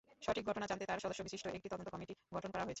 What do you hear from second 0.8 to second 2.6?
চার সদস্যবিশিষ্ট একটি তদন্ত কমিটি গঠন করা